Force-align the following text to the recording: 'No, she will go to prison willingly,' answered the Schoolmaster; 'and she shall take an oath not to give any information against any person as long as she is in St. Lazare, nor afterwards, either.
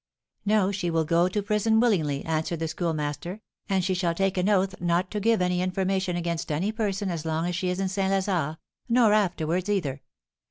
'No, 0.47 0.71
she 0.71 0.89
will 0.89 1.05
go 1.05 1.27
to 1.27 1.43
prison 1.43 1.79
willingly,' 1.79 2.25
answered 2.25 2.57
the 2.57 2.67
Schoolmaster; 2.67 3.39
'and 3.69 3.85
she 3.85 3.93
shall 3.93 4.15
take 4.15 4.35
an 4.35 4.49
oath 4.49 4.73
not 4.81 5.11
to 5.11 5.19
give 5.19 5.43
any 5.43 5.61
information 5.61 6.15
against 6.15 6.51
any 6.51 6.71
person 6.71 7.11
as 7.11 7.23
long 7.23 7.45
as 7.45 7.55
she 7.55 7.69
is 7.69 7.79
in 7.79 7.87
St. 7.87 8.11
Lazare, 8.11 8.57
nor 8.89 9.13
afterwards, 9.13 9.69
either. 9.69 10.01